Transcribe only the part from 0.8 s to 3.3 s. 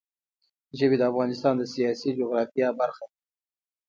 د افغانستان د سیاسي جغرافیه برخه ده.